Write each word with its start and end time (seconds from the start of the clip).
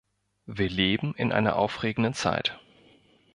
Wir 0.47 0.67
leben 0.67 1.13
in 1.13 1.31
einer 1.31 1.57
aufregenden 1.57 2.15
Zeit. 2.15 2.59